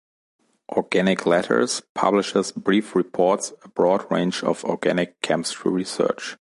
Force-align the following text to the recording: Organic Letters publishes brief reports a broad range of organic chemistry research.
Organic 0.69 1.27
Letters 1.27 1.83
publishes 1.93 2.51
brief 2.53 2.95
reports 2.95 3.53
a 3.63 3.69
broad 3.69 4.09
range 4.11 4.41
of 4.43 4.63
organic 4.65 5.21
chemistry 5.21 5.69
research. 5.71 6.29